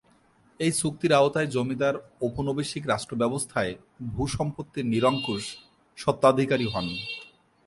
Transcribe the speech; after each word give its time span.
এই 0.59 0.71
চুক্তির 0.71 1.11
আওতায় 1.13 1.47
জমিদার 1.47 1.95
ঔপনিবেশিক 2.21 2.83
রাষ্ট্রব্যবস্থায় 2.87 3.73
ভূ-সম্পত্তির 4.09 4.85
নিরঙ্কুশ 4.85 5.43
স্বত্বাধিকারী 5.97 6.67
হন। 6.73 6.87